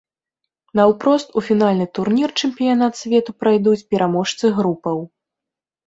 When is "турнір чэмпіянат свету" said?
1.99-3.39